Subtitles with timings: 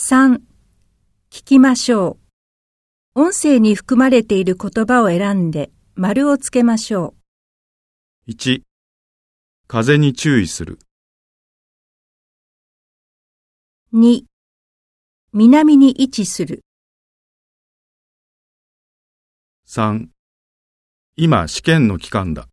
[0.00, 0.42] 3.
[1.28, 2.20] 聞きましょ
[3.16, 3.20] う。
[3.20, 7.16] 音声に含まれている言葉を選んで丸をつけましょ
[8.28, 8.62] う1、
[9.66, 10.78] 風に注意する。
[13.92, 14.22] 2.
[15.32, 16.62] 南に位置する。
[19.66, 20.06] 3、
[21.16, 22.46] 今試験の期間だ。